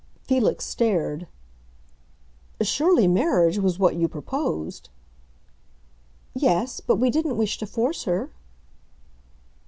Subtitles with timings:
[0.23, 1.27] Felix stared.
[2.59, 4.89] "Surely, marriage was what you proposed."
[6.33, 8.31] "Yes; but we didn't wish to force her."